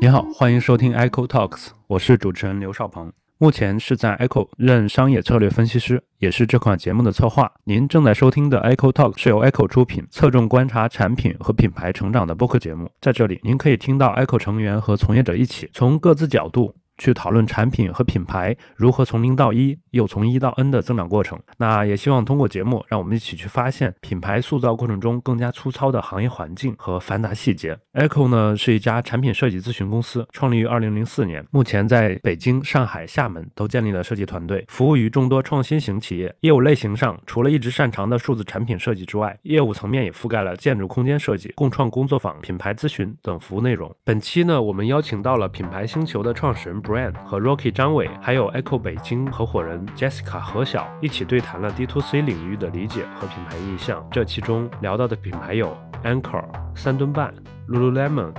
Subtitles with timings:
[0.00, 7.50] 你好，欢迎收听 Echo Talks，我是主持人刘少鹏，目前是在 Echo 任商业策略分析师，也是这款节目的策划。
[7.64, 12.90] 您正在收听的 Echo Talk 是由 Echo 出品，侧重观察产品和品牌成长的播客节目。
[13.00, 16.74] 在这里，您可以听到 Echo 成员和从业者一起从各自角度。
[16.98, 21.38] 去讨论产品和品牌如何从零到一，又从一到 N 的增长过程。
[21.58, 27.76] 那也希望通过节目，让我们一起去发现品牌塑造过程中更加粗糙的行业环境和繁杂细节。
[27.92, 36.34] Echo 呢是一家产品设计咨询公司，创立于2004年，目前在北京、上海、厦门都建立了设计团队，服务于众多创新型企业。
[36.40, 43.94] 业务类型上，除了一直擅长的数字产品设计之外，业务层面也覆盖了建筑空间设计、共创工作坊、品牌咨询等服务内容。
[44.02, 46.80] 本期呢，我们邀请到了品牌星球的创始人。
[46.86, 54.06] Brand 和 Rocky 张伟，还有 Echo 北京合伙人 Jessica 何晓一起对谈了 D to C 领域的理解和品牌意向。
[54.12, 56.44] 这其中聊到的品牌有 Anchor、
[56.76, 57.34] 三吨半、
[57.68, 58.32] Lululemon、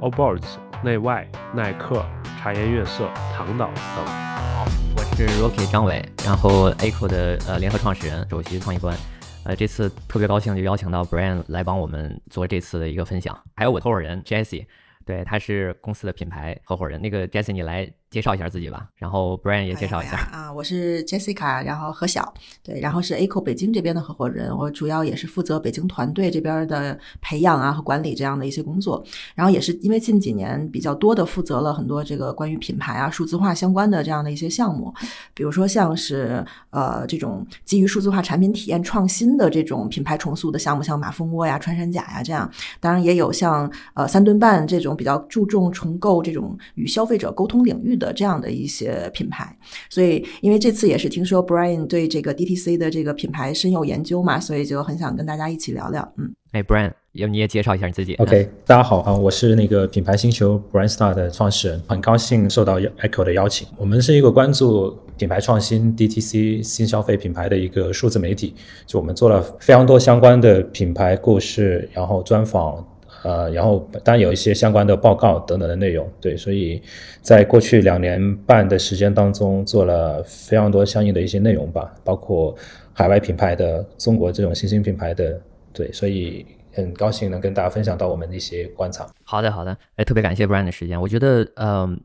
[0.00, 2.04] Allbirds、内外、耐克、
[2.40, 4.04] 茶颜悦色、唐岛等。
[4.04, 4.64] 好，
[4.96, 8.96] 我是 Rocky 张伟，然后 Echo 的呃联合创始人、首席创意官。
[9.44, 14.66] 呃，这次特别高兴就邀请到 Brand 来帮我们做这次的一个分享，还有我合伙人 Jessie。
[15.04, 17.00] 对，他是公司的品牌合伙人。
[17.00, 18.86] 那个 Jesse，你来介绍一下自己吧。
[18.94, 22.32] 然后 Brian 也介绍一下啊，我是 Jessica，然后何晓，
[22.62, 24.56] 对，然后是 Echo 北京这边的合伙人。
[24.56, 29.02] 我主要也是负责北京团队这边的培养啊和管理这样的一些工作。
[29.34, 34.94] 然后也是因为近几年比较多的负责了很多这个关于品牌啊数字化相关的这样的一些项目，
[35.34, 42.48] 比如说像是呃这种基于数字化产品体验创新的这种品牌重塑的项目，像马蜂窝呀、穿山甲呀这样。
[42.78, 44.92] 当然也有像呃三顿半这种。
[45.02, 49.56] 比较注重重构这种与消费者沟通领域的这样的一些品牌，
[49.88, 56.12] 所以因为这次也是听说 Brian 对这个 DTC 的这个品牌深有研究嘛，所以就很想跟大家一起聊聊。
[56.18, 58.14] 嗯，哎，Brian，要你也介绍一下你自己。
[58.16, 63.68] OK，大家好啊，我是那个品牌星球 Brian Star 的创始人，很高兴受到 Echo 的邀请。
[63.76, 72.84] 我们是一个关注品牌创新、DTC 新消费品牌的一个数字媒体，就我们做了非常多相关的品牌故事，然后专访。
[73.24, 76.82] 呃，然后当然有一些相关的报告等等的内容，对，所以
[77.20, 82.54] 在过去两年半的时间当中，做了非常多相应的一些内容吧，包括
[82.92, 85.40] 海外品牌的、中国这种新兴品牌的，
[85.72, 89.06] 对，所以很高兴能跟大家分享到我们的一些观察。
[89.22, 92.00] 好的，好的，哎，特别感谢 Brian 的时间，我觉得，嗯，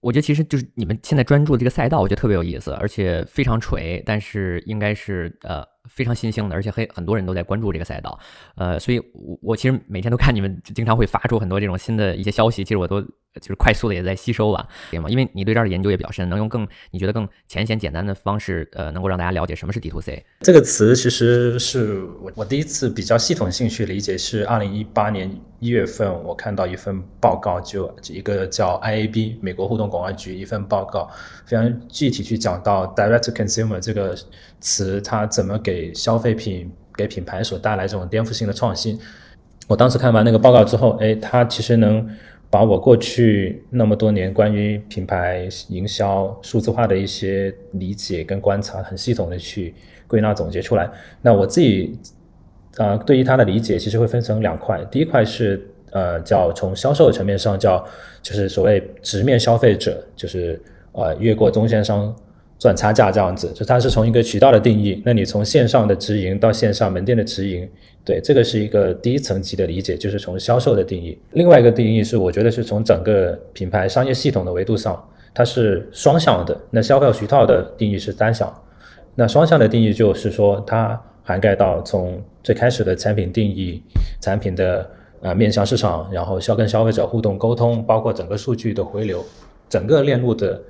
[0.00, 5.64] 我觉得其实就是你们现在专注这个赛道，我觉得特别有意思，而且非常锤，但是应该是呃。
[5.88, 8.18] 非常新兴的，而且很很多人都在关注这个赛道，
[8.56, 13.00] 呃，所以我我其实每天都看你们经常会发出很多这种新的一些消息，其实我都
[13.40, 15.08] 就是快速的也在吸收吧，对吗？
[15.08, 25.30] 因为你对这儿的研究也比较深，能用更你觉得更浅显简单的方式，呃，能够让大家了解什么是 D to C 这个词，其实是我我第一次比较系统性去理解，是二零一八年
[25.60, 31.08] 一月份我看到一份报告，就一个叫 IAB 美国互动广告局一份报告，
[31.46, 34.16] 非常具体去讲到 Direct to Consumer 这个。
[34.62, 39.00] 词它怎么给消费品给品牌所带来这种颠覆性的创新？
[39.66, 42.06] 我当时看完那个报告之后，哎，它其实能
[42.50, 49.72] 把我过去那么多年关于品牌营销数字化的一些理解跟观察，很系统的去
[50.08, 50.90] 归纳总结出来。
[51.22, 51.96] 那我自己
[52.76, 57.86] 啊，对于它的理解其实会分成两块，第一块是呃叫从销售层面上叫
[58.20, 60.60] 就是所谓直面消费者，就是
[60.92, 62.14] 呃越过中间商。
[62.60, 67.66] 赚差价这样子，就它是从一个渠道的定义，那你从线上的直营到线上门店的直营，
[68.04, 71.18] 对，这个是一个第一层级的理解，就是从销售的定义。
[71.32, 76.54] 另外一个定义是，我觉得是从整个品牌商业系统的维度上，它是双向的。
[76.70, 78.54] 那消费渠道的定义是单向，
[79.14, 83.82] 那双向的定义就是说，它涵盖到从最开始的产品定义、
[84.20, 84.86] 产品的
[85.22, 89.24] 呃面向市场，然后消跟消费者互动沟通，包括整个数据的回流，
[89.66, 90.60] 整个链路的。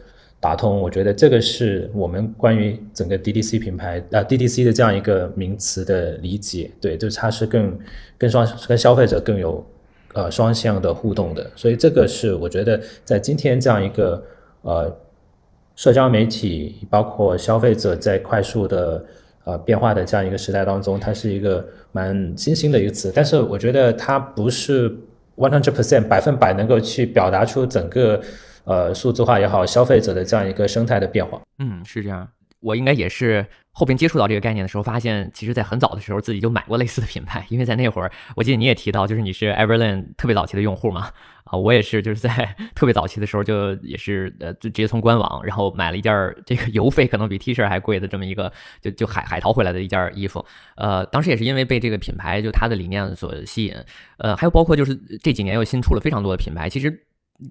[0.43, 7.78] 打通，我觉得这个是我们关于整个 DDC 品牌啊 DDC 的这样一个名词的理解，对，就是它是更
[8.17, 9.62] 更双跟消费者更有
[10.15, 14.25] 呃双向的互动的，所以这个是我觉得在今天这样一个
[14.63, 14.97] 呃
[15.77, 19.04] 社交媒体包括消费者在快速的
[19.45, 21.63] 呃变化的这样一个时代当中，它是一个
[21.93, 24.89] 蛮新兴的一个词，但是我觉得它不是
[25.36, 28.19] one hundred percent 百分百能够去表达出整个。
[28.65, 32.28] 呃，数字化也好，消费者的这样一个生态的变化，嗯，是这样。
[32.60, 41.09] 我应该也是后边接触到这个概念的时候，发现其实在很早的时候自己就买过类似的品牌，因为在那会儿，我记得你也提到，就是你是 Everlane 特别早期的用户嘛，
[41.45, 48.53] 啊，我也是，就是在 特别早期的时候就也是呃，就直接从官网然后买了一件儿这个邮费可能比 T 恤还贵的这么一个
[48.83, 50.45] 就就海海淘回来的一件衣服，
[50.77, 53.74] 呃，当时也是因为被这个品牌就它的理念所吸引，
[54.18, 57.07] 呃，还有包括就是这几年又新出了非常多的品牌，其实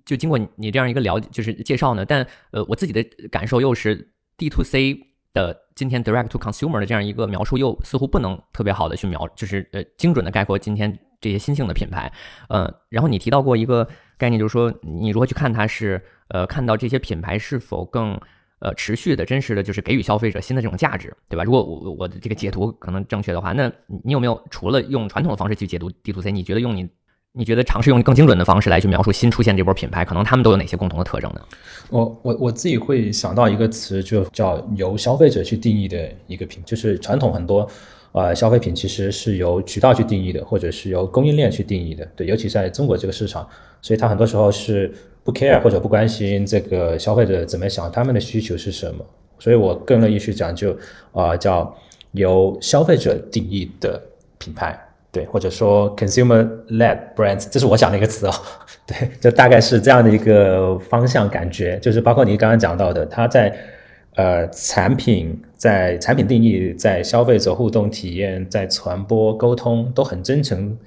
[0.06, 4.14] 就经过你这样一个了解就是介绍呢，但呃，我自己的感受又是。
[4.40, 4.98] D to C
[5.34, 12.10] 的今天 Direct to Consumer 的这样一个描述，又似乎不能特别好的去描，就是呃精准的概括今天这些新兴的品牌。
[12.48, 13.86] 呃，然后你提到过一个
[14.18, 18.18] 概念，就是说你如何去看它是呃看到这些品牌是否更
[18.60, 21.44] 呃持续的、真实的，就是给予消费者新的这种价值，对吧？
[21.44, 23.70] 如果我我的这个解读可能正确的话，那
[24.06, 26.90] 你有没有除了用传统的方式去解读 D to C，你觉得用你？
[27.34, 31.42] 你觉得尝试用更精准的方式来去描述新出现这波品牌，可能他们都有哪些共同的特征呢？
[31.90, 37.68] 我我我自己会想到一个词，就叫由消费者去定义的一个品，就是传统很多
[38.14, 42.04] 呃消费品其实是由渠道去定义的，或者是由供应链去定义的。
[42.16, 43.48] 对，尤其在中国这个市场，
[43.80, 44.92] 所以它很多时候是
[45.24, 49.06] 不 care 或者不关心这个消费者怎么想，他们的需求是什么。
[49.38, 50.76] 所以我更乐意去讲就
[51.12, 51.72] 啊，叫
[52.14, 54.02] 由消费者定义的
[54.40, 54.78] 品牌。
[55.12, 58.34] 对，或者说 consumer-led brands，这是我讲的一个词哦。
[58.86, 63.56] 对，就大概是这样的一个方向感觉，就是包括你刚刚讲到的，它在
[64.16, 70.78] 呃产品、在产品定义、在消费者互动体验、在传播沟通都很真诚。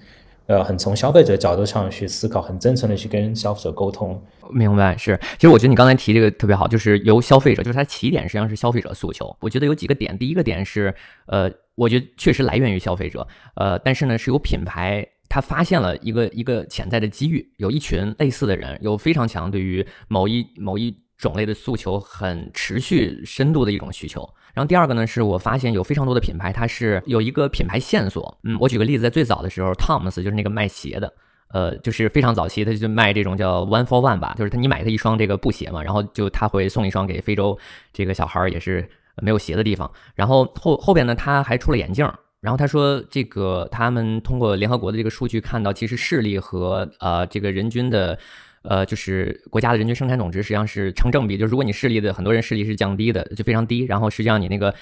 [0.46, 4.20] 呃，很从消费者角度上去思考，很真诚的去跟消费者沟通。
[4.50, 5.18] 明白，是。
[5.38, 9.34] 其实我觉得你刚才提这个特别好，就是由消费者，就是它起点实际上是消费者诉求。
[9.40, 10.94] 我觉得有几个点，第一个点是，
[11.26, 24.28] 呃，我觉得确实来源于消费者，呃，但是呢，是有品牌它发现了一个一个潜在的机遇，有一群类似的人，有非常强对于某一某一种类的诉求，很持续深度的一种需求。
[24.52, 28.36] 然后第二个呢，是我发现有非常多的品牌，它是有一个品牌线索。
[28.42, 31.14] 嗯，我举个例子，在最早的时候，Tom's 就是那个卖鞋的，
[31.52, 37.56] 呃，就是非常早期，他就卖这种叫 One for One 吧，就是他你买他一双这个布鞋嘛，然后就他会送一双给非洲
[37.92, 38.86] 这个小孩儿，也是
[39.22, 39.88] 没有鞋的地方。
[40.16, 42.04] 然后后后边呢，他还出了眼镜。
[42.40, 48.19] 然后他说，这个他们通过联合国的这个数据看到，其实视力和呃这个人均的。
[48.62, 54.74] 呃，就是国家的人均生产总值实际上是成正比，就是如果你视力的很多人视力是降低的，就非常低，然后实际上你那个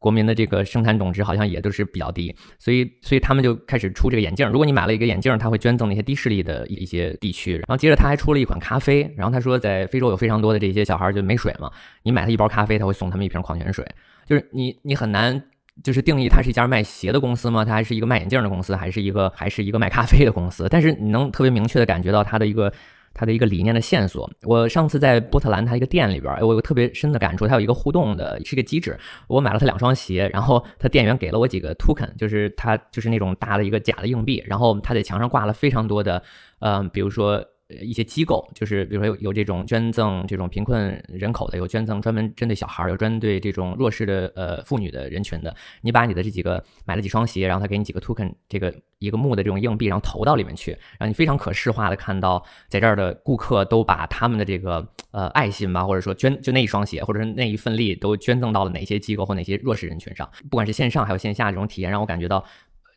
[0.00, 4.48] 国民的这个生产总值好像也都是比较低，所以所以他们就开始出这个眼镜。
[4.48, 7.54] 如果你买了一个眼镜，他会捐赠那些低视力的一些地区。
[7.54, 11.70] 然后接着他还出了一款咖啡，然后他说在非洲有非常多的这些小孩就没水嘛，
[12.04, 13.84] 你买他一包咖啡，他会送他们一瓶矿泉水。
[14.24, 15.40] 就是你你很难
[15.82, 17.64] 就是定义它是一家卖鞋的公司吗？
[17.64, 20.68] 它还是一个卖眼镜的公司，还是一个还是一个卖咖啡的公司？
[20.70, 22.72] 但是你能特别明确的感觉到它的一个。
[23.18, 28.96] 他的一个理念的线索，我上次在波特兰他一个店里边，我有特别深的感触，他有一个互动的，是一个机制。
[29.26, 36.22] 我买了他两双鞋，然后他店员给了我几个 token，就是他就是那种大的一个假的硬币，然后他在墙上挂了非常多的，
[36.60, 37.44] 嗯，比如说。
[37.68, 45.54] 呃，一些机构就是比如说有有这种捐赠这种贫困人口的，有捐赠专门针对小孩儿，有针对这种弱势的呃妇女的人群的。
[45.82, 60.26] 你把你的这几个买了几双鞋，然后他给你几个 token，这个一个木的这种硬币，然后投到里面去，让你非常可视化的看到在这儿的顾客都把他们的这个呃爱心吧，或者说捐就那一双鞋，或者是那一份力都捐赠到了哪些机构或哪些弱势人群上。
[60.50, 62.42] 不管是线上还有线下这种体验，让我感觉到。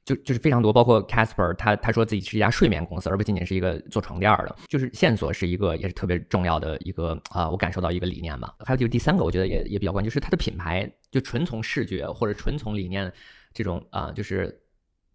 [0.05, 4.55] 就就是非常多，包括 Casper，他他说自己是一家睡眠公司，而不仅仅是一个做床垫的。
[4.67, 8.53] 就是线索是一个也是特别重要的一个啊，我感受到一个理念吧。
[8.65, 13.11] 还有就是第三个，我觉得也也比较关键，就是它的品牌就纯从视觉或者纯从理念
[13.53, 14.60] 这种啊，就是。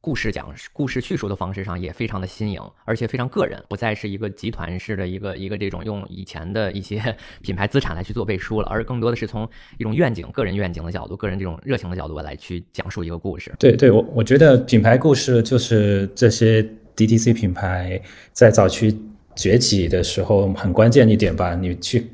[0.06, 7.02] 故事讲故事叙述的方式上也非常的新颖，而且非常个人，不再是一个集团式的一个一个这种用以前的一些
[7.42, 13.52] 品牌资产来去做背书了，而更多的是从一种愿景、个人愿景的角度、个人这种热情的角度来去讲述一个故事。
[13.58, 16.64] 对对，我我觉得品牌故事就是这些
[16.94, 18.00] DTC 品牌
[18.30, 18.96] 在早期
[19.34, 22.06] 崛起的时候很关键一点吧，你去。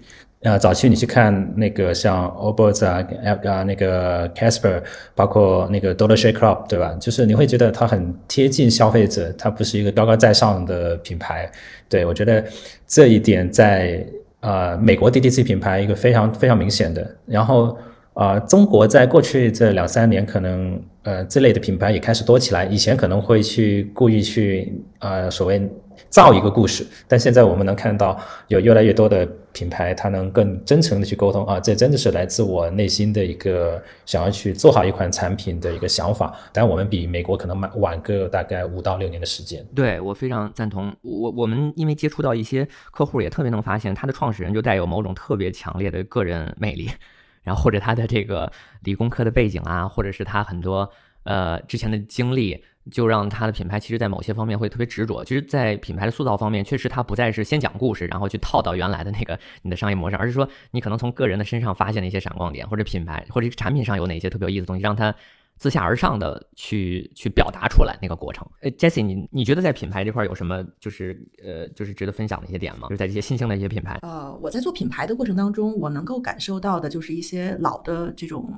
[0.43, 2.99] 呃，早期你去看那个像 o b o s 啊，
[3.45, 4.83] 啊那个 Casper，
[5.15, 6.97] 包括那个 Dollar Shave Club，对吧？
[7.01, 11.49] 就是你会觉得它很贴近消费者，它不是一个高高在上的品牌。
[11.89, 12.45] 对我觉得
[12.89, 14.05] 这一点在
[14.41, 17.09] 呃美国 DTC 品牌一个非常非常明显的。
[17.25, 17.79] 然后
[18.15, 25.71] 啊，中国在过去这两三年可能呃这类的品牌也开始多起来，以前可能会去故意去呃所谓。
[26.13, 36.39] 造一个故事，但现在我们能看到有越来越多的品牌，它能更真诚的去沟通啊，这真的是来自我内心的一个想要去做好一款产品的一个想法。
[36.53, 39.67] 但我们比美国可能晚晚个大概五到六年的时间。
[39.75, 40.95] 对我非常赞同。
[41.01, 46.91] 我我们因为接触到一些客户，也特别能发现他的创始人就带有某种特别强烈的个人魅力。
[47.43, 48.53] 然后或者他的这个
[48.83, 50.89] 理工科的背景啊，或者是他很多
[51.25, 55.25] 呃之前的经历，就让他的品牌其实在某些方面会特别执着。
[55.25, 65.15] 其实，在品牌的塑造方面，确实他不再是先讲故事，然后去套到原来的那个你的商业模式，而是说你可能从个人的身上发现了一些闪光点，或者品牌或者产品上有哪些特别有意思的东西，让他。
[65.59, 72.89] 自下而上的去去表达出来那个过程，呃，Jesse，你你觉得在品牌这块有什么就是呃就是值得分享的一些点吗？
[72.89, 78.51] 就是在这些新兴的一些品牌，呃，我在做品牌的过程当中，我能够感受到的就是一些老的这种。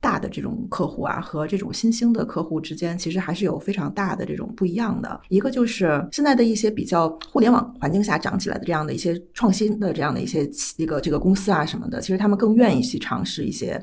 [0.00, 5.20] 大的这种客户啊，和这种新兴的客户之间，其实还是有非常大的这种不一样的。
[5.28, 13.78] 一个就是现在的一些比较互联网环境下长起来的这样的一些创新的这样的一些一个这个公司啊什么的，其实他们更愿意去尝试一些，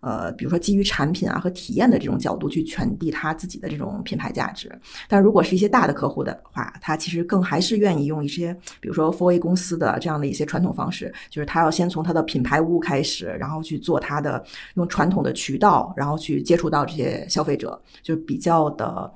[0.00, 4.70] 呃，比如说基于产品啊和体验的这种角度去传递他自己的这种品牌价值。
[5.08, 15.61] 但如果是一些大的客户的话，他其实更还是愿意用一些，比如说 4A 公司的这样的一些传统方式，就是他要先从他的品牌屋开始，然后去做他的用传统的渠。
[15.62, 19.12] 到，然后去接触到这些消费者，就比较的，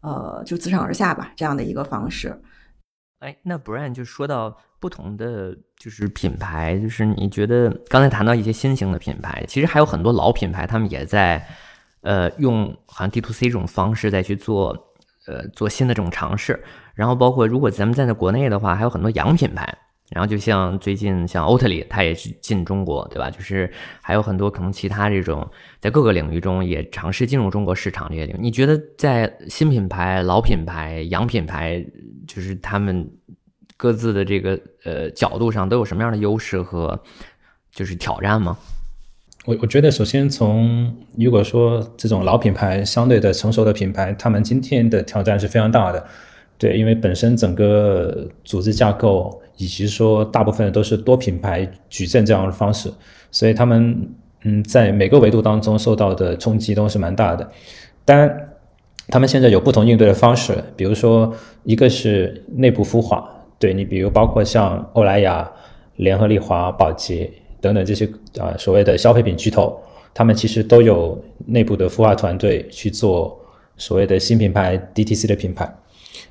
[0.00, 2.40] 呃，就自上而下吧，这样的一个方式。
[3.18, 11.44] 哎，那不然就说到不同的就是品牌，就是你觉得刚才谈到一些新型的品牌，其实还有很多老品牌，他们也在
[12.02, 14.68] 呃用好像 D to C 这种方式再去做
[15.26, 16.62] 呃做新的这种尝试。
[16.94, 19.76] 然后包括如果咱们在那国内的话，还有很多洋品牌。
[20.10, 23.30] 然后就像最近像欧特里，它也是进中国，对吧？
[23.30, 25.46] 就是还有很多可能其他这种
[25.80, 28.38] 在各个领域中也尝试进入中国市场这些领域。
[28.40, 31.84] 你觉得在新品牌、老品牌、洋品牌，
[32.26, 33.10] 就是他们
[33.76, 36.98] 各自的这个呃角度上都有什么样的优势和
[37.70, 38.56] 就是挑战吗？
[39.44, 46.06] 我我觉得首先从如果说这种老品牌相对的成熟的品牌，他们今天的挑战是非常大的。
[46.58, 52.90] 对，因为本身整个组织架构，以及说大部分都是多品牌矩阵这样的方式，
[53.30, 54.08] 所以他们
[54.44, 57.50] 嗯，在每个维度当中受到的冲击都是蛮大的。
[58.04, 58.48] 当然，
[59.08, 61.34] 他们现在有不同应对的方式，比如说
[61.64, 65.50] 一个是内部孵化，对你，比如包括像欧莱雅、
[65.96, 67.28] 联合利华、宝洁
[67.60, 69.76] 等等这些啊所谓的消费品巨头，
[70.14, 73.36] 他们其实都有内部的孵化团队去做
[73.76, 75.68] 所谓的新品牌 DTC 的品牌。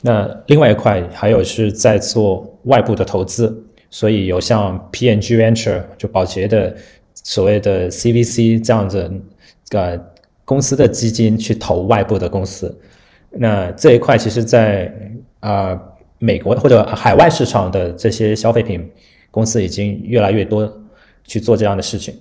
[0.01, 6.75] 那另外一块还有是在做外部的投资，所以有像 PNG Venture 就宝洁的
[7.15, 9.11] 所谓的 CVC 这样子
[9.71, 9.99] 呃
[10.45, 12.79] 公司的基金去投外部的公司。
[13.31, 14.93] 那这一块其实，在
[15.39, 15.79] 啊
[16.19, 18.87] 美国或者海外市场的这些消费品
[19.31, 20.71] 公司已经越来越多
[21.23, 22.13] 去做这样的事情。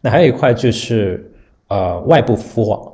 [0.00, 1.32] 那还有一块就是
[1.68, 2.91] 呃外部孵化。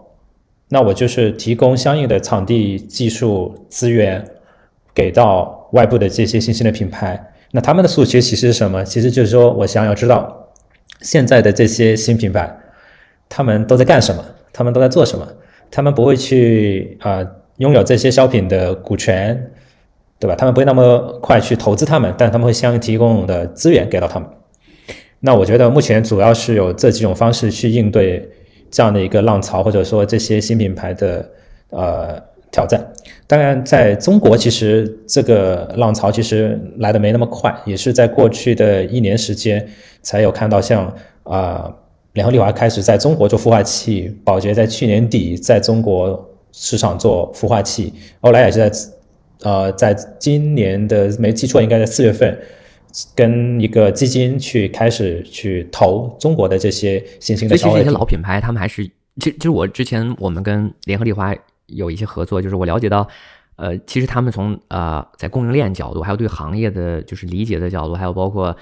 [0.71, 4.23] 那我就是提供相应的场地、技术资源
[4.95, 7.33] 给到外部的这些新兴的品牌。
[7.53, 8.85] 那他们的诉求其实是什么？
[8.85, 10.51] 其实就是说我想要知道
[11.01, 12.55] 现在的这些新品牌，
[13.31, 14.23] 他们都在干什么？
[14.53, 15.27] 他们都在做什么？
[15.71, 19.51] 他们不会去啊拥有这些商品的股权，
[20.19, 20.35] 对吧？
[20.37, 24.29] 他们不会那么快去投资他们，但他们会相应提供的资源给到他们。
[25.21, 28.29] 那我觉得目前主要是有这几种方式去应对。
[28.71, 31.31] 这样的一个浪潮，或者说这些新品牌的
[31.71, 32.85] 呃挑战，
[33.27, 39.67] 当然在中国，其实这个浪潮其实来的没那么快，也是在过去的一年时间
[40.03, 40.93] 才有看到像
[41.25, 41.73] 啊
[42.15, 48.71] 联合利华开始在中国做孵化器，宝洁在去年底在中国市场做孵化器，欧莱雅是在
[49.43, 52.39] 呃在今年的没记错应该在四月份。
[53.15, 58.85] 跟一个基金去开始去投中国的这些新兴的消费所以这些老品牌，他们还是，
[59.21, 61.35] 其实其实我之前我们跟联合利华
[61.67, 63.07] 有一些合作，就是我了解到，
[63.57, 68.57] 呃，其实他们从呃在供应链角度，还有对行业的就是理解的角度，还有包括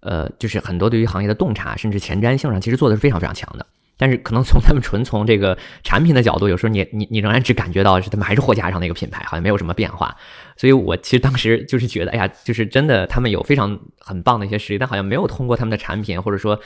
[0.00, 3.64] 呃就是很多对于行业的洞察，甚至前瞻性上，其实做的是非常非常强的。
[3.96, 10.16] 但是可能从他们纯从这个产品的角度，有时候你你你仍然只感觉到是他们还是货架上的一个品牌，好像没有什么变化。
[10.60, 16.60] 所以我其实当时就是觉得，哎呀，就是真的他们有非常很棒的一些实力，但好像没有通过他们的产品，或者说，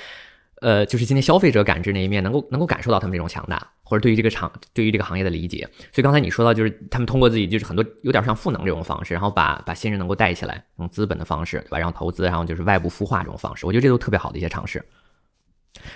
[0.62, 5.68] 呃，就是今天消费者感知那一面，能够能够感受到他们这种强大，或者对于这个厂对于这个行业的理解。
[5.92, 11.78] 所以刚才你说到，就是他们通过自己就是很多有点像赋能这种方式，然后把把新人能够带起来，用资本的方式，对吧？
[11.78, 14.84] 然后投资，然后就是外部孵化这种方式，我觉得这都特别好的一些尝试，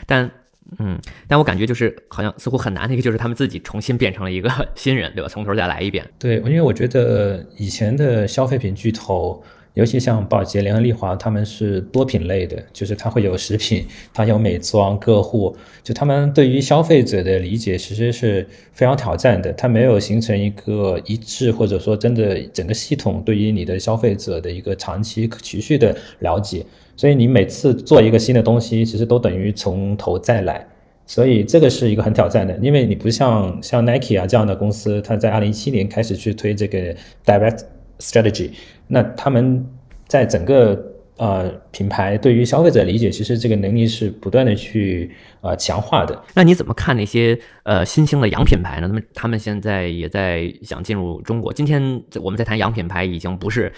[0.06, 0.30] 但。
[0.78, 5.28] 嗯，但我感觉就是好像似乎很难的一个，就是他们自己重新变成了一个新人，对吧？
[5.28, 6.06] 从头再来一遍。
[6.18, 9.42] 对，因为我觉得以前的消费品巨头，
[9.74, 30.66] 尤其像宝洁、联合利华，他们是多品类的，就是它会有食品，它有美妆、个护，就他们对于消费者的理解其实是非常挑战的，它没有形成一个一致，或者说真的整个系统对于你的消费者的一个长期持续的了解，所以你每次做一个新的东西，其实都等于从头再来，
[31.06, 36.94] 所以这个是一个很挑战的，因为你不像像 Nike 啊这样的公司，它在二零一七年开始去推这个
[37.24, 37.60] Direct
[37.98, 38.50] Strategy。
[38.86, 39.66] 那他们
[40.06, 40.82] 在整个
[41.16, 46.22] 呃品牌对于消费者理解，其实这个能力是不断的去呃强化的。
[46.34, 48.86] 那你怎么看那些呃新兴的洋品牌呢？
[48.88, 51.52] 那么他们现在也在想进入中国。
[51.52, 53.72] 今天我们在谈洋品牌，已经不是。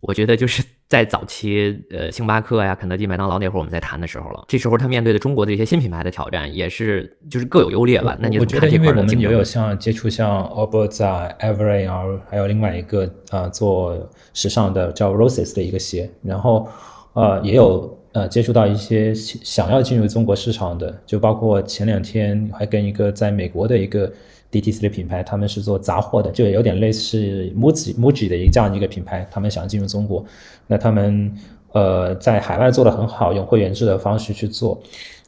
[0.00, 4.44] 我觉得就是在早期，呃，星巴克呀、肯德基、麦当劳那会儿我们在谈的时候了。
[4.46, 8.16] 这时候他面对的中国的一些新品牌的挑战，也是就是各有优劣吧。
[8.20, 16.68] 那你我觉得，因为我们也有像接触像 Allbirds 啊、Every 啊，还有另外一个呃做时尚的叫 Roses 的一个鞋，然后
[17.14, 24.12] 呃也有呃接触到一些想要进入中国市场的，就包括前两天还跟一个在美国的一个。
[24.52, 27.18] DTC 的品牌，他们是做杂货的，就有点类似
[27.56, 30.24] Muji Muji 的一这样一个品牌，他们想进入中国，
[30.66, 31.32] 那他们
[31.72, 34.80] 呃在海外做的很好，用会员制的方式去做。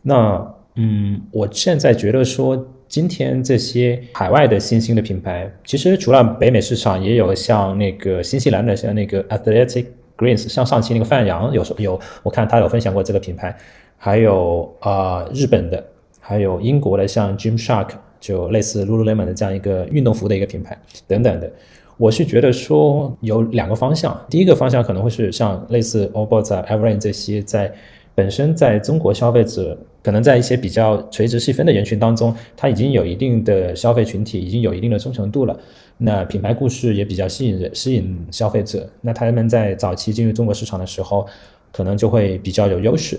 [0.02, 13.54] 那嗯，我现在觉得说，今天这些海外的新兴的品牌，其实除了北美市场，也有像那个新西兰的，像那个 Athletic Greens，像上期那个范阳有有，我看他有分享过这个品牌，
[13.96, 15.84] 还有啊日本的，
[16.20, 17.88] 还有英国的，像 Gymshark。
[18.20, 21.50] 就类似 Lululemon 的这样一个运动服的一个品牌等等的，
[21.96, 24.18] 我是觉得说有两个方向。
[24.28, 27.72] 第一个方向可能会是像类似 Allbirds、Everlane 这些在
[28.14, 35.58] 本身在中国消费者可能在一些比较垂直细分的人群当中，它已经有一定的消费群体，已经有一定的忠诚度了。
[35.98, 38.88] 那品牌故事也比较吸引人，吸引消费者。
[39.00, 41.26] 那他们在早期进入中国市场的时候，
[41.72, 43.18] 可能就会比较有优势。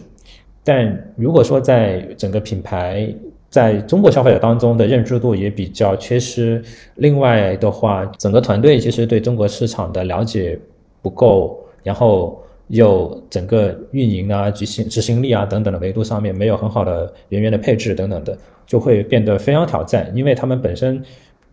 [0.64, 3.14] 但如果说在整个品牌，
[3.50, 6.64] 在中国消费者当中的认知度也比较缺失。
[6.96, 10.58] 另外的话，整个团队其实对中国市场的了解
[11.02, 18.38] 不够，然后又整个运营啊、执行执行力啊等等的维度上面没有很好的人员的配置等等的，
[18.68, 20.12] 就会变得非常挑战。
[20.14, 21.04] 因为他们本身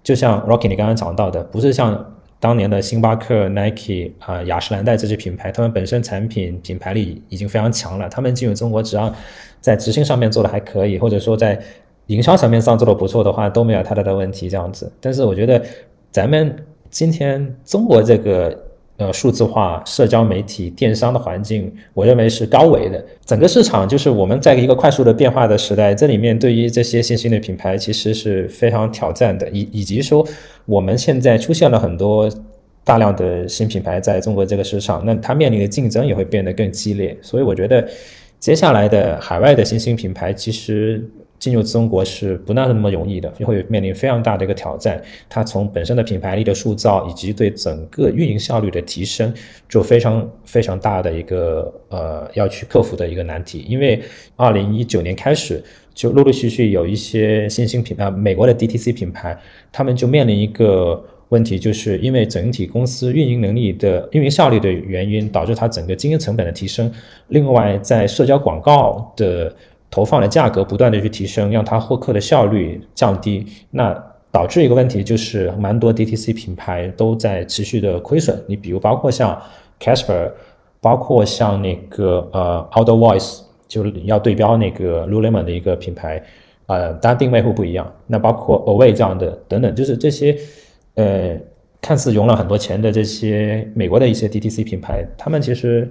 [0.02, 8.06] 就像 Rocky 你刚刚讲到的，不是像当年的星巴克、Nike 啊、雅诗兰黛这些品牌，他们本身产品品牌力已经非常强了。
[8.10, 9.10] 他们进入中国，只要
[9.62, 11.58] 在执行上面做的还可以，或者说在
[12.06, 14.90] 营销层面上做的不错的话，都没有太大的问题这样子。
[15.00, 15.60] 但是我觉得，
[16.12, 16.54] 咱们
[16.88, 18.56] 今天中国这个
[18.96, 23.04] 呃数字化、社交媒体、电商的环境，我认为是高维的。
[23.24, 29.48] 整个市场就是我们在一个快速的变化的时代，这里面对于这些新兴的品牌，其实是非常挑战的。
[29.50, 30.24] 以以及说，
[30.64, 32.30] 我们现在出现了很多
[32.84, 37.18] 大量的新品牌在中国这个市场，那它面临的竞争也会变得更激烈。
[37.20, 37.86] 所以我觉得，
[38.38, 41.04] 接下来的海外的新兴品牌，其实。
[41.46, 45.00] 进入中国是不那么容易的，就会面临非常大的一个挑战。
[45.28, 49.32] 它从本身的品牌力的塑造，以及对整个运营效率的提升，
[49.68, 53.64] 就非常非常大的一个呃要去克服的一个难题。
[53.68, 54.02] 因为
[54.34, 55.62] 二零一九年开始，
[55.94, 59.38] 就陆陆续续有一些新兴品牌，美国的 DTC 品牌，
[59.70, 66.92] 他们就面临一个问题，就是因为整体公司运营能力的运营效率的原因，导致它整个经营成本的提升。
[67.28, 69.54] 另外，在社交广告的
[69.90, 73.96] 投放的价格不断的去提升，让它获客的效率降低，那
[74.32, 78.42] 导致一个问题就是蛮多 DTC 品牌都在持续的亏损。
[78.46, 79.40] 你比如包括像
[79.80, 80.30] Casper，
[80.80, 86.22] 包括像那个呃 Outdoor Voice，就是要对标那个 Lululemon 的一个品牌，
[86.66, 87.90] 呃，当然定位会不一样。
[88.06, 90.36] 那包括 Away 这样的等等，就是这些
[90.96, 91.38] 呃
[91.80, 95.88] 看似融了很多钱的这些美国的一些 DTC 品牌，他们其实。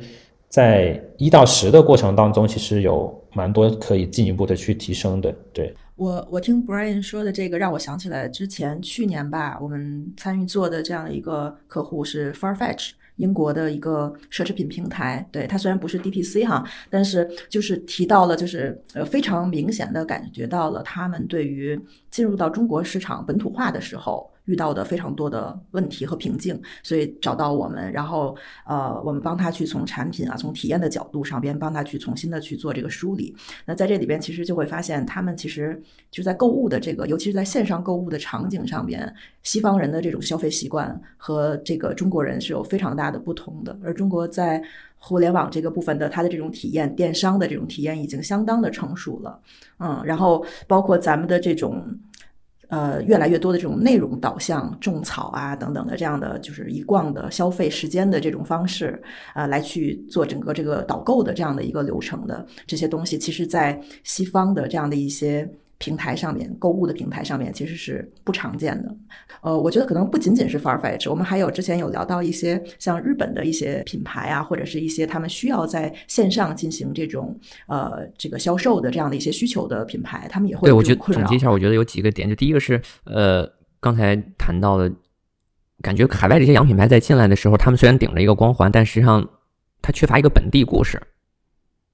[0.48, 5.34] 在一到十的过程当中，其实有蛮多可以进一步的去提升的。
[5.52, 15.28] 对我，我听 Brian 说的这个，让我想起来之前去年吧，我们参与做的这样一个客户是 Farfetch，英国的一个奢侈品平台。
[15.32, 21.78] 对它虽然不是 DTC 哈，但是就是提到了，就是呃非常明显的感觉到了他们对于
[22.10, 24.30] 进入到中国市场本土化的时候。
[24.46, 33.36] 遇到的非常多的问题和瓶颈，所以找到我们，然后呃，我们帮他去从产品啊，从体验的角度上边帮他去重新的去做这个梳理。
[33.66, 35.82] 那在这里边，其实就会发现，他们其实
[36.12, 43.78] 就在购物的这个，尤其是在线上购物的场景上边，西方人的这种消费习惯和这个中国人是有非常大的不同的。
[43.84, 44.62] 而中国在
[44.98, 49.40] 互联网这个部分的它的这种体验，电商的这种体验已经相当的成熟了，
[49.80, 51.84] 嗯，然后包括咱们的这种。
[52.70, 59.02] 呃，越来越多的这种内容导向、种草啊等等的这样的，就是一逛的消费时间的这种方式，
[59.34, 65.50] 呃，来去做整个这个导购的这样的一个流程的这些东西，其实在西方的这样的一些。
[65.86, 68.96] 平台上面购物的平台上面其实是不常见的，
[69.44, 83.48] 呃，我觉得可能不仅仅是 Farfetch，我们还有之前有聊到一些像日本的一些品牌啊，或者是一些他们需要在线上进行这种呃这个销售的这样的一些需求的品牌，他们也会对我觉得总结一下，我觉得有几个点，就第一个是呃
[83.80, 84.92] 刚才谈到的，
[85.84, 89.24] 感觉海外这些洋品牌在进来的时候，他们虽然顶着一个光环，但实际上
[89.84, 91.00] 它缺乏一个本地故事，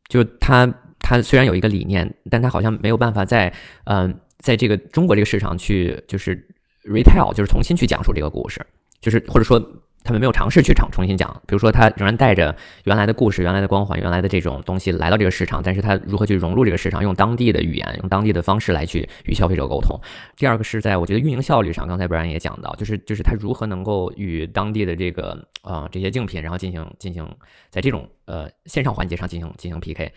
[0.07, 0.73] 就它。
[1.11, 6.37] 他虽然有一个理念，但他好像没有办法在，嗯，在这个中国这个市场去就是
[6.85, 8.65] retail，就是重新去讲述这个故事，
[9.01, 9.59] 就是或者说
[10.03, 11.29] 他们没有尝试去重重新讲。
[11.47, 19.99] 比如说，他仍然带着原来的故事、原来的光环、原来的这种东西来到这个市场，但是他如何去融入这个市场，用当地的语言、用当地的方式来去与消费者沟通。
[20.35, 27.27] 第二个是在我觉得运营效率上，刚才不然也讲到，就是就是他如何能够与当地的这个啊这些竞品，然后进行进行
[27.69, 30.11] 在这种呃线上环节上进行进行 PK。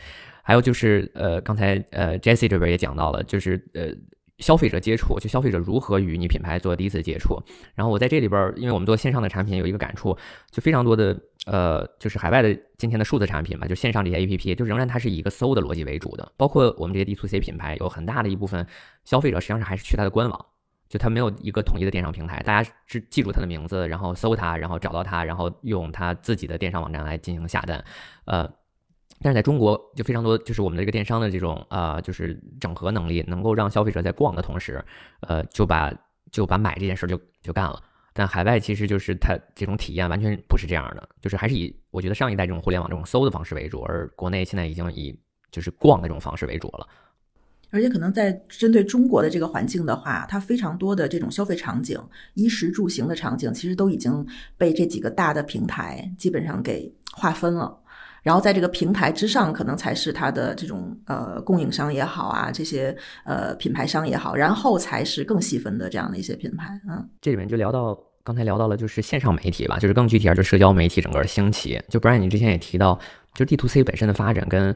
[0.47, 3.87] 还有就是，呃，刚才呃，Jesse 这边也讲到了，就是呃，
[4.39, 7.41] 消费者接触，就消费者如何与你品牌做第一次接触。
[7.75, 10.17] 然后我在这里边，因为我们做线上的产品，有一个感触，
[10.51, 11.17] 就非常多的，
[11.47, 16.33] 呃，就是海外的今天的数字产品嘛，就线上这些 APP，就仍然它是以一个搜的逻辑为主的。
[16.37, 18.67] 包括我们这些 D to C 品牌，有很大的一部分
[19.05, 20.47] 消费者实际上是还是去它的官网，
[20.89, 27.85] 就它没有一个统一的电商平台，大家是记住它的名字，然后搜它，然后找到它，然后用它自己的电商网站来进行下单，
[28.25, 28.51] 呃。
[29.25, 34.85] 但是在中国就非常多，就是我们的这个电商的这种啊，就是整合能力，能够让消费者在逛的同时，
[35.21, 35.91] 呃，就把
[36.31, 37.83] 就把买这件事就就干了。
[38.13, 45.19] 但海外其实就是它这种体验完全不是这样的，就是还是以我觉得上一代这种互联网这种搜的方式为主，而国内现在已经以
[45.51, 46.87] 就是逛的这种方式为主了。
[47.71, 51.99] 而且可能在针对中国的这个环境的话，它非常多的这种消费场景，
[52.35, 54.27] 衣食住行的场景，其实都已经
[54.59, 57.81] 被这几个大的平台基本上给划分了。
[58.25, 66.81] 然后在这个平台之上，可能才是它的这种呃供应商也好啊，这些呃品牌商也好，然后才是更细分的这样的一些品牌。
[66.91, 71.81] 嗯，这里面就聊到刚才聊到了，就是线上媒体吧，就是更具体点，就社交媒体整个兴起。
[71.89, 72.99] 就不然你之前也提到，
[73.35, 74.75] 就 D to C 本身的发展跟。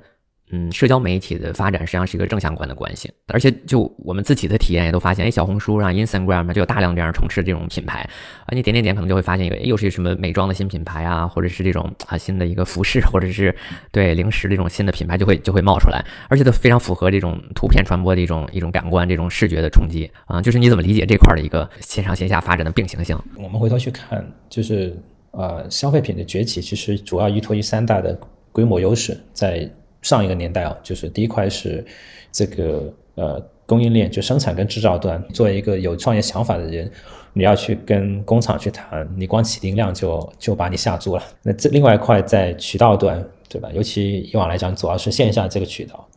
[0.51, 8.01] 嗯，社交媒体的发展实际上是一个正相关的关系，而且就我们自己的体验也都发现，哎，小红书上、Instagram 就有大量这样充斥这种品牌
[8.47, 13.55] 啊，你点点点可能就会发现一个，又是什么美妆的新品牌啊，或者是这种啊新的一个服饰，或者是
[13.93, 23.19] 对零食这种新的品牌就会就会冒出来，而且都非常符合这种图片传播的一种一种感官，这种视觉的冲击啊，就是你怎么理解这块的一个线上线下发展的并行性？
[23.37, 24.97] 我们回头去看，就是
[25.33, 28.19] 呃消费品的崛起，其实主要依托于三大的
[28.51, 29.71] 规模优势，在。
[30.03, 31.85] 上一个年代啊，就是第一块是
[32.31, 35.23] 这个呃供应链，就生产跟制造端。
[35.35, 36.91] 作为一个有创业想法的人，
[37.33, 41.23] 你要去跟工厂去谈，你光起订量就就把你吓住了。
[41.43, 43.71] 那这另外一块在渠道端，对吧？
[43.75, 46.09] 尤其以往来讲，主要是线下这个渠道。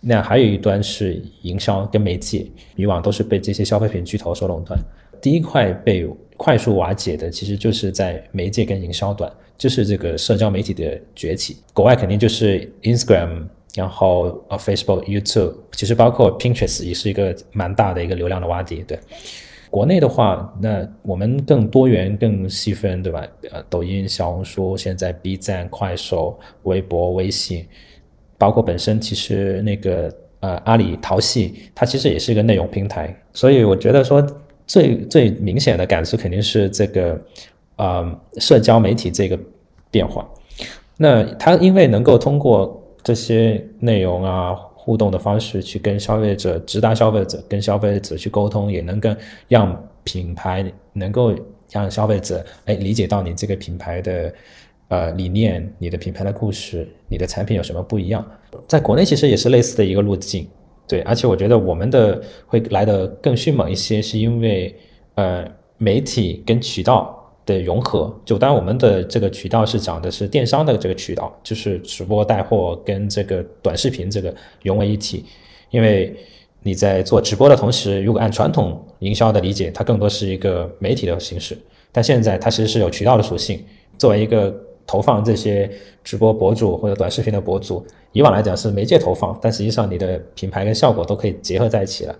[0.00, 4.78] 那还有一端是营销跟媒介，以往都是被这些消费品巨头所垄断。
[5.20, 9.30] 第一块被快速瓦解的，其实就是在媒介跟营销端。
[9.60, 13.44] 就是这个社交媒体的崛起，国外肯定就是 Instagram，
[13.74, 18.82] 然后呃 Facebook、YouTube，其实包括 Pinterest 也是一个蛮大的一个流量的洼地。
[18.88, 18.98] 对，
[19.68, 23.22] 国内的话，那我们更多元、更细分，对吧？
[23.50, 27.66] 呃，抖音、小红书，现在 B 站、快手、微博、微信，
[28.38, 33.14] 包括本身其实那个呃阿里淘系，它其实也是一个内容平台。
[33.34, 34.26] 所以我觉得说
[34.66, 37.20] 最最明显的感受肯定是这个。
[37.80, 39.38] 啊，社交媒体这个
[39.90, 40.28] 变化，
[40.98, 49.16] 那它因为能够通过这些内容啊互动的方式去跟消费者直达消费者，跟消费者去沟通，也能跟
[49.48, 51.34] 让品牌能够
[51.70, 54.34] 让消费者哎理解到你这个品牌的
[54.88, 58.22] 呃理念，你的品牌的故事，你的产品有什么不一样。
[58.68, 60.46] 在国内其实也是类似的一个路径，
[60.86, 64.76] 对，而且我觉得我们的会来的更迅猛一些，是因为
[65.14, 65.46] 呃
[65.78, 67.16] 媒体跟渠道。
[67.52, 75.24] 的融合，就当然我们的这个渠道是讲的是电商的这个渠道，就是直播带货跟这个短视频这个融为一体。
[75.70, 76.14] 因为
[76.62, 81.58] 你在做直播的同时，如果按传统营销的理解，它更多是一个媒体的形式，
[81.92, 83.64] 但现在它其实是有渠道的属性。
[83.98, 84.54] 作为一个
[84.86, 85.70] 投放这些
[86.02, 92.16] 直播博主或者短视频的博主，以往来讲是媒介投放，但实际上你的品牌跟效果都可以结合在一起了。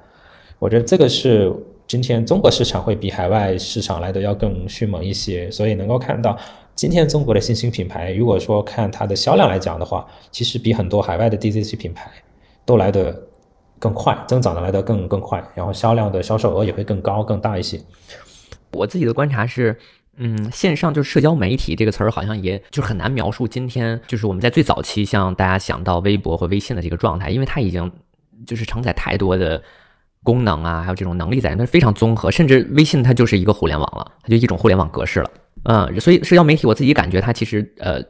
[0.59, 1.53] 我觉得这个是。
[1.91, 6.39] 今天中国市场会比海外市场来的要更迅猛一些，所以能够看到
[6.73, 12.09] 今天中国的新兴品牌，如果说看它的销量来讲的话，其实比很多海外的 DTC 品牌
[12.65, 13.21] 都来的
[13.81, 17.81] 更快，增长的来得更更快，然后销量的销售额也会更高更大一些。
[18.71, 19.77] 我自己的观察是，
[20.17, 27.91] 嗯，线上就是社交媒体这个词儿，好像也就很难描述今天就是我们在最早期像大家想到微博或微信的这个状态，因为它已经
[28.47, 29.61] 就是承载太多的
[30.23, 35.31] 功能啊，还有这种能力在，那是非常综合，甚至微信它就是一个互联网了，它就一种互联网格式了。
[35.65, 38.03] 嗯，所以社交媒体我自己感觉它其实呃，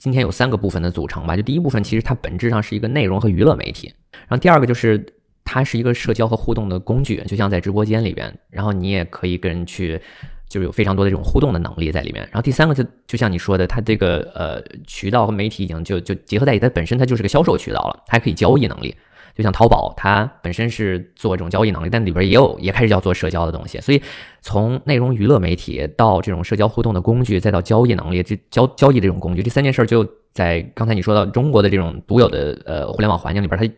[0.00, 5.04] 今天有三个部分的组成吧，就第一部分其实它本质上是一个内容和娱乐媒体，然后第二个就是。
[5.44, 10.00] 它是一个社交和互动的工具，就像在直播间里边，然后你也可以跟人去，
[10.48, 12.22] 就是有非常多的这种互动的能力在里面。
[12.26, 18.94] 然后第三个就就像你说的，它这个呃渠道和媒体已经就就结合在一起，它本身它就是个销售渠道了，它还可以交易能力。
[19.34, 23.80] 就像淘宝，它本身是做这种交易能力，但里边也有也开始要做社交的东西。
[23.80, 24.02] 所以
[24.40, 33.68] 从内容娱乐媒体到这种社交互动的工具，再到交易能力，这交交易这种工具，这三件事就在刚才你说到中国的这种独有的呃互联网环境里边，它。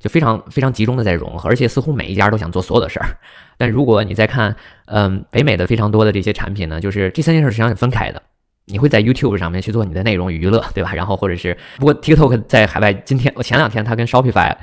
[0.00, 3.16] 就非常非常集中的在融合，而且似乎每一家都想做所有的事儿。
[3.56, 8.20] 但如果你再看，嗯，北美的非常多的这些产品呢，就是这三件事实际上是分开的。
[8.66, 10.92] 你会在 YouTube 上面去做你的内容娱乐，对吧？
[10.92, 14.54] 然后或者是，不过 TikTok 在海外，今天我前两天他跟 Shopify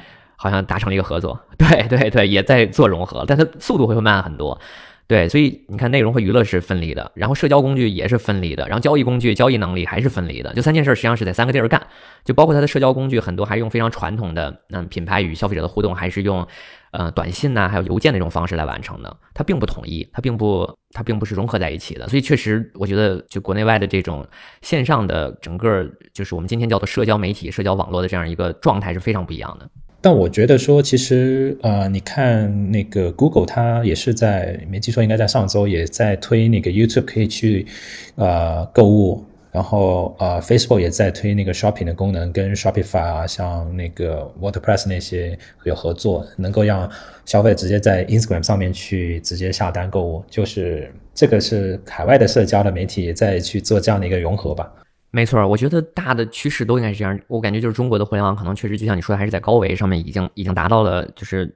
[0.41, 4.59] 好像达成了一个合作， 对对对，也在做融合，但它速度会慢很多。
[5.07, 10.53] 对，所以你看，内容和娱乐是分离的，然后社交工具也是分离的，然后交易工具、交易能力还是分离的。
[10.53, 11.85] 就三件事，实际上是在三个地儿干，
[12.23, 16.47] 就包括它的社交工具，很多还用非常传统的，嗯，品牌与消费者的互动还是用，
[16.91, 22.07] 呃，短信呐，还有邮件那种方式来完成的，它并不统一，它并不，它并不是融合在一起的。
[22.07, 24.25] 所以确实，我觉得就国内外的这种
[24.61, 29.69] 线上的整个，就是我们今天叫做社交媒体、社交网络的这样一个状态是非常不一样的。
[30.03, 37.67] 但我觉得说，其实呃，你看那个 Google，它也是在没记错，应该在上周也在推那个 YouTube 可以去
[38.15, 46.89] 呃购物，然后呃 Facebook 也在推那个 Shopping 的功能，跟 Shopify 啊，像那个 WordPress 那些有合作，能够让
[47.25, 54.73] 消费直接在 Instagram 上面去直接下单购物，就是这个是海外的社交的媒体也在去做这样的一个融合吧。
[55.13, 57.19] 没错，我觉得大的趋势都应该是这样。
[57.27, 61.53] 我感觉就是中国的互联网可能确实就像你说的，还是在高维上面已经已经达到了，就是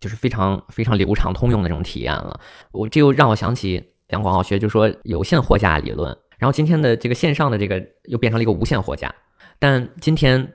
[0.00, 2.40] 就是非常非常流畅通用的这种体验了。
[2.72, 6.08] 我这又让我想起讲广告学，就说有限货架理论。
[6.36, 9.14] 然后今天的这个线上的这个又变成了一个无限货架。
[9.60, 10.54] 但今天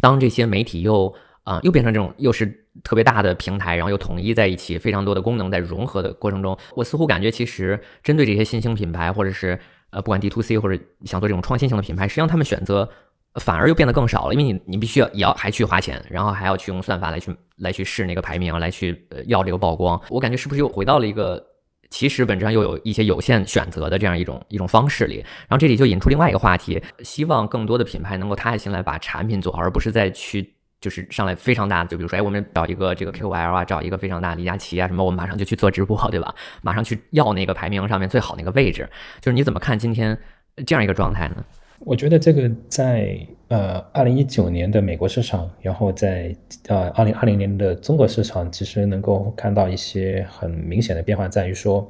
[0.00, 2.46] 当这些媒体又啊又变成这种又是
[2.82, 9.60] 特别大的平台，然后又统一在一起，非常多的功能在融合的过程中，我似乎感觉其实针对这些新兴品牌或者是。
[9.92, 12.88] 呃，不管 D to C 或者想做这种创新型的品牌，实际上他们选择
[13.36, 20.00] 反而又变得更少了，因为你你必须要也要还去花钱，然后还要去用算法来去来去试那个排名，来去要这个曝光。
[20.08, 21.42] 我感觉是不是又回到了一个
[21.90, 25.16] 其实本质上又有一些有限选择的这样一种一种方式里？
[25.16, 30.54] 然后这里就引出另外一个话题，希望更多的品牌能够踏下心来把产品做好，而不是再去。
[30.82, 36.34] 就是上来非常大，就比如说，哎，我们找一个这个 KOL 啊，找一个非常大的李佳琦啊什么，我们马上就去做直播，对吧？
[36.60, 38.90] 马上去要那个排名上面最好那个位置。
[39.20, 40.18] 就是你怎么看今天
[40.66, 41.36] 这样一个状态呢？
[41.78, 43.16] 我觉得这个在
[43.46, 46.34] 呃二零一九年的美国市场，然后在
[46.66, 51.88] 呃二零二零年的中国市场，其实能够看到一些很明显的变化，在于说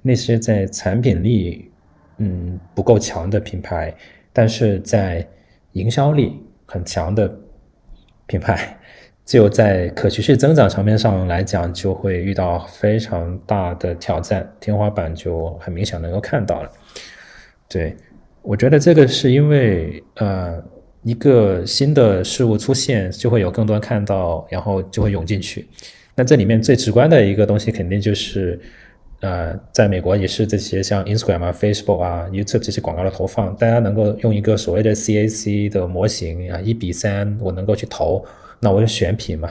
[0.00, 1.70] 那些在产品力
[2.16, 3.94] 嗯不够强的品牌，
[4.32, 5.26] 但是在
[5.72, 7.30] 营销力很强的。
[8.30, 8.78] 品牌
[9.24, 16.70] 就在可持续增长层面上来讲，就会遇到非常大的挑战，天花板就很明显能够看到了。
[17.68, 17.96] 对
[18.40, 20.62] 我觉得这个是因为呃
[21.02, 25.66] 一个新的事物出现，就会有更多人看到，然后就会涌进去。
[26.14, 28.60] 那这里面最直观的一个东西，肯定就是
[29.20, 38.24] 呃，在美国也是这些像 Instagram 啊、Facebook 啊、YouTube 这些广告的投放，大家能够用一个所谓的 CAC 的模型啊，一比三，我能够去投。
[38.60, 39.50] 那我就选品嘛，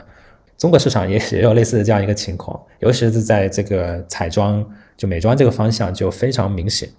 [0.58, 4.64] 中国市场也也有类似的这样一个情况， 尤其是在这个彩妆
[4.98, 6.90] 就美妆这个方向就非常明显。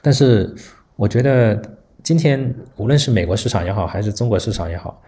[0.00, 0.54] 但是
[0.96, 1.60] 我觉得
[2.02, 5.02] 今天无论是美国市场也好，还是中国市场也好，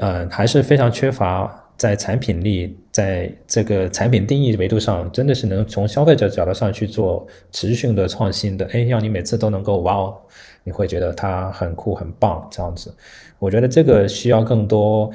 [0.00, 10.14] 呃，还是非常缺乏在产品力，在这个产品定义维度上，真的是能从消费者角度上去做持续的创新的，哎，让你每次都能够哇哦，
[10.64, 12.94] 你会觉得它很酷很棒这样子。
[13.38, 15.10] 我觉得这个需要更多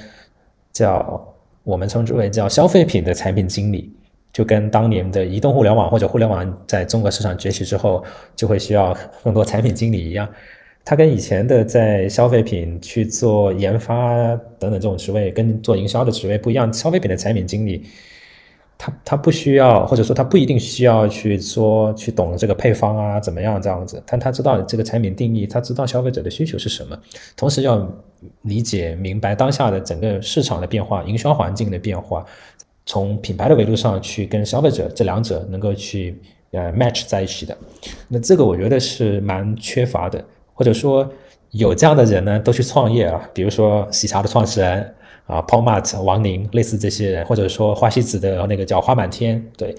[0.74, 1.24] 叫
[1.64, 3.94] 我们称之为叫消费品的产品经理，
[4.34, 8.04] 就跟当年的移动互联网或者互联网在中国市场崛起之后，
[8.36, 10.28] 就会需要更多产品经理一样。
[10.86, 14.14] 他跟以前的在消费品去做研发
[14.60, 16.72] 等等这种职位，跟做营销的职位不一样。
[16.72, 17.84] 消费品的产品经理。
[18.78, 24.04] 他他不需要，或者说他不一定需要去说去懂这个配方啊，怎么样这样子？
[24.06, 27.00] 但他知道这个产品定义，他知道消费者的需求是什么，
[27.38, 27.90] 同时要
[28.42, 32.26] 理解明白当下的整个市场的变化、营销环境的变化，
[32.86, 36.20] 从品牌的维度上去跟消费者这两者能够去
[36.52, 37.58] 呃 match 在一起的。
[38.10, 40.22] 那这个我觉得是蛮缺乏的，
[40.56, 41.08] 或者说
[41.52, 44.96] 有这样的人呢，都去创业啊，比如说喜茶的创始人
[45.28, 49.76] 啊，Paul Mart、王宁，类似这些人，或者说花西子的那个叫花满天，对。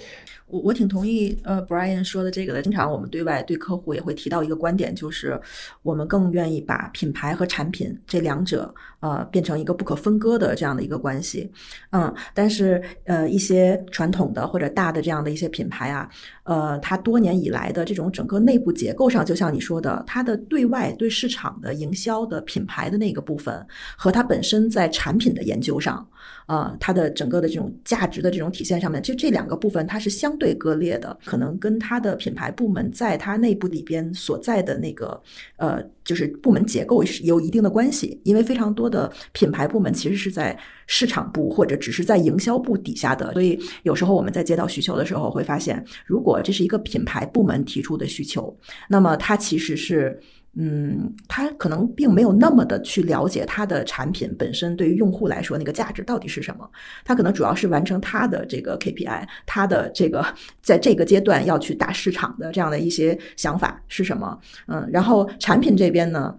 [0.49, 2.63] 我我挺同意呃，Brian 说的这个的。
[2.63, 5.41] 经常我们对外对客户也会提到一个观点，就是
[5.83, 8.73] 我们更愿意把品牌和产品这两者
[9.07, 11.51] 呃变成一个不可分割的这样的一个关系。
[11.91, 16.09] 嗯，但是呃一些传统的或者大的这样的一些品牌啊，
[16.45, 23.67] 呃，它多年以来的这种整个内部结构上，就像你说的，它的对外对市场的营销的品牌的那个部分，
[23.97, 26.07] 和它本身在产品的研究上。
[26.47, 35.21] 呃，它的整个的这种价值的这种体现上面，就这两个部分它是相对割裂的，可能跟它的品牌部门在它内部里边所在的那个
[35.57, 38.19] 呃，就是部门结构是有一定的关系。
[38.23, 48.57] 因为非常多的品牌部门其实是在市场部或者只是在营销部底下的，所以有时候我们在接到需求的时候会发现，如果这是一个品牌部门提出的需求，
[48.89, 50.19] 那么它其实是。
[50.59, 56.67] 嗯，他可能并没有那么的去了解他的产品本身对于用户来说那个价值到底是什么。
[57.05, 60.25] 他可能主要是完成他的这个 KPI，他的这个
[60.63, 64.39] 在这个阶段要去打市场的这样的一些想法是什么？
[64.67, 66.35] 嗯，然后产品这边呢，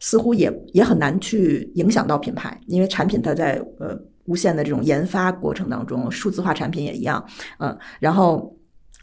[0.00, 7.24] 似乎也也很难去影响到品牌，因为产品它在呃无限的这种研发过程当中，数字化产品也一样，
[7.58, 8.54] 嗯，然后。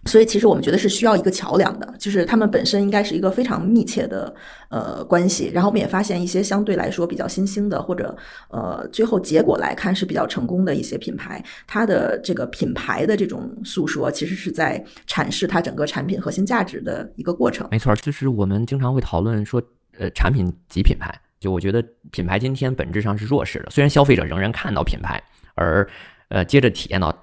[0.05, 4.33] 所以，其实我们觉得是需要一个桥梁的，就是他们本身应该是一个非常密切的
[4.69, 5.51] 呃关系。
[5.53, 8.15] 然后，我们也发现一些相对来说比较新兴的，或者
[8.49, 17.67] 呃最后结果来看是比较成功的一些品牌，它的这个品牌的这种诉说，其实是在阐释它整个产品核心价值的一个过程。
[17.69, 19.61] 没错，就是我们经常会讨论说，
[19.97, 21.13] 呃，产品及品牌。
[21.39, 25.21] 就我觉得品牌今天本质上是弱势的，虽然消费者仍然看到品牌，
[25.55, 25.87] 而
[26.29, 27.13] 呃接着体验到。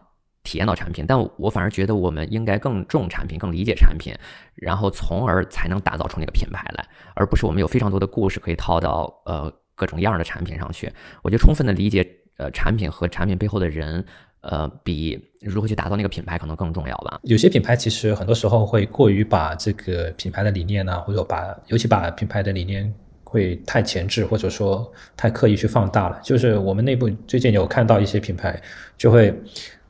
[0.47, 4.15] 体验到产品，但我反而觉得我们应该更重产品，更理解产品，
[4.55, 10.89] 然后从而才能打造出那个品牌来，而不是我们有非常多的故事可以套到呃各种样的产品上去。
[11.23, 12.07] 我觉得充分的理解
[12.39, 14.05] 呃产品和产品背后的人，
[14.41, 17.19] 呃比如何去打造那个品牌可能更重要吧。
[17.25, 26.21] 有些品牌其实很多时候会过于把这个品牌的理念呢，或者把尤其把品牌的理念会太前置，或者说太刻意去放大了。
[26.23, 28.63] 就是我们内部最近有看到一些品牌
[28.97, 29.35] 就会。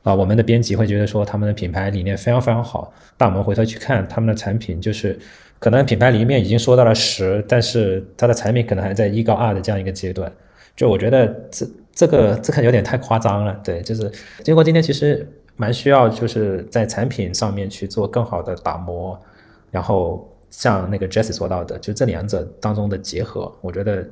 [0.07, 5.19] 啊，我们的编辑会觉得说他们的品牌理念非常非常好，但我们回头去看他们的产品，就是
[5.59, 10.31] 可能品牌理念已经说到了十，但是它的产品可能还在一到二的这样一个阶段。
[10.77, 13.59] 就我觉得这这个这个有点太夸张了。
[13.65, 14.09] 对，就是
[14.45, 19.19] 经过今天其实蛮需要就是在产品上面去做更好的打磨，
[19.71, 24.07] 然后像那个 Jesse 说到的，就这两者当中的结合，我觉得。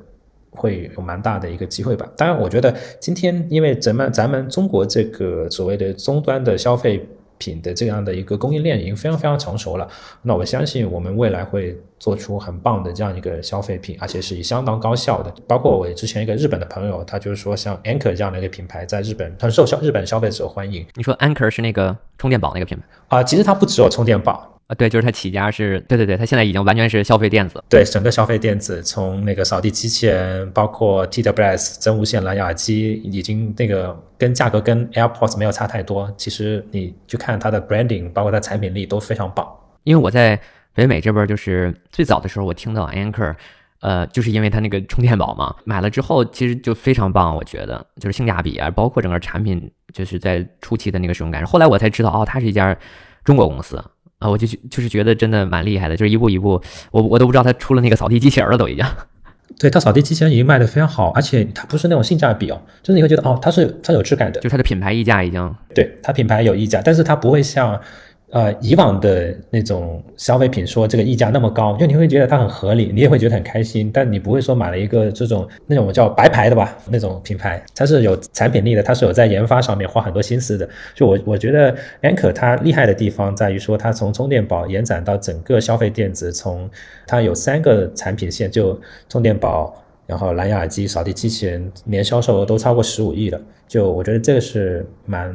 [0.56, 2.08] 会有蛮大的一个机会吧。
[2.16, 7.06] 当然，我觉得今天因为咱们咱们中国这个所谓的终端的消费
[7.38, 9.86] 品的这样的一个供应链已经非常非常成熟了。
[10.22, 15.32] 那我相信我们未来会做出很棒的这样一个消费品，而且是以相当高效的。
[15.46, 20.86] 包括我之前一个日本的朋友，他就是说像 Anker 这样的一个品牌，在日本很受消日本消费者欢迎。
[20.94, 22.84] 你说 Anker 是那个充电宝那个品牌
[23.18, 23.22] 啊？
[23.22, 24.55] 其实它不只有充电宝。
[24.68, 36.12] 啊，对，就是它起家是，对对对，它现在已经完全是消费电子，对，整个消费电子，从那个扫地机器人，包括 TWS 真无线蓝牙耳机，已经那个跟价格跟 AirPods 没有差太多。
[36.16, 39.46] 其实你去看它的 branding，包括它产品力都非常棒。
[39.84, 40.36] 因为我在
[40.74, 43.36] 北美这边，就是最早的时候，我听到 Anker，
[43.82, 51.46] 呃，就是因为它那个充电宝嘛，买了之后其实就非常棒，我觉得就是性价比啊，包括整个产品就是在初期的那个使用感受。
[51.46, 52.76] 后来我才知道，哦，它是一家
[53.22, 53.80] 中国公司。
[54.18, 58.84] 啊，我就就是觉得真的蛮厉害的，就是一步一步，我我都不知道他出了那个扫地机器人了，都已经。
[59.58, 65.54] 对他扫地机器人已经卖的非常好，而且它不是那种性价比哦，就是你会觉得哦，它是它有质感的，就它的品牌溢价已经。
[65.74, 67.80] 对它品牌有溢价，但是它不会像。
[68.30, 80.68] 呃，以往的那种消费品说这个溢价那么高，就你会觉得它很合理，你也会觉得很开心，但你不会说买了一个这种那种叫白牌的吧那种品牌，它是有产品力的，它是有在研发上面花很多心思的。
[80.92, 86.68] 就我我觉得 Anker 它厉害的地方在于说，它从充电宝延展到整个消费电子，从
[87.06, 89.72] 它有三个产品线，就充电宝，
[90.04, 93.40] 然后蓝牙耳机、扫地机器人，年销售额都超过十五亿了。
[93.68, 95.32] 就我觉得这个是蛮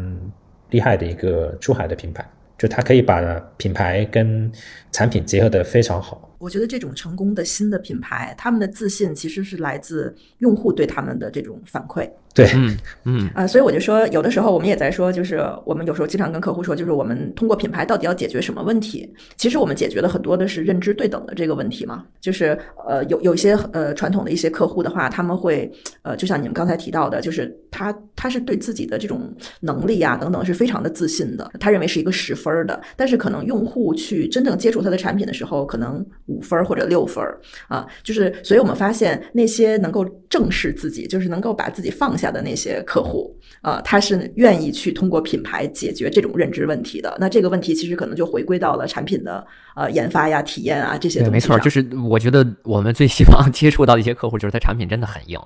[0.72, 2.30] 厉害的一个出海的品牌。
[2.62, 3.20] 就它可以把
[3.58, 4.52] 品牌跟
[4.92, 6.30] 产品结合的非常好。
[6.38, 12.10] 我觉得这种成功的新的品牌，他们的自信其实是来自用户对他们的这种反馈。
[12.34, 19.14] 对，嗯嗯啊、所以我就说，有的时候我们也在说，就是我们有时候经常跟客户说，就是我们通过品牌到底要解决什么问题？
[19.36, 22.06] 其实我们解决的很多的是认知对等的这个问题嘛。
[22.22, 25.70] 就是呃，有有一些呃传统的一些客户的话，他们会
[26.04, 47.16] 呃，就像你们刚才提到的，就是他他是对自己的这种能力啊等等是非常的自信的，他认为是一个十分儿的，但是可能用户去真正接触他的产品的时候，可能五分儿或者六分儿啊，就是所以我们发现那些能够正视自己，就是能够把自己放下的那些客户啊，他是愿意去通过品牌解决这种认知问题的。
[47.20, 51.60] 那这个问题其实可能就回归到了产品的呃研发呀、体验啊这些对，没错。
[51.60, 55.40] 就是我觉得我们最希望接触到的一些客户，就是他产品真的很硬，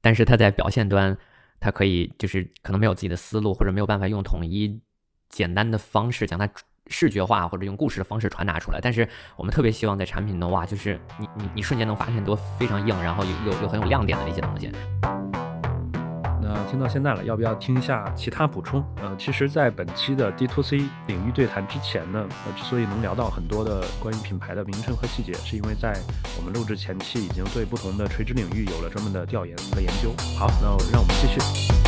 [0.00, 1.16] 但是他在表现端，
[1.60, 4.80] 他可以就是可能没有自己的思路，或者没有办法用统一
[5.28, 6.48] 简单的方式将它
[6.88, 8.80] 视觉化，或者用故事的方式传达出来。
[8.80, 14.70] 但是我们特别希望在产品中，哇，就是你你你瞬间能发现多非常硬，然后又又又很有亮点的一些东西。
[16.40, 18.82] 那听到现在了，要不要听一下其他补充？
[19.02, 20.78] 呃，其实，在本期的 D to C
[21.08, 25.92] 领域对谈之前呢，呃，之所以能聊到很多的关于品牌的名称和细节，是因为在
[26.38, 30.14] 我们录制前期已经对不同的垂直领域有了专门的调研和研究。
[30.38, 31.85] 好，那让我们继续。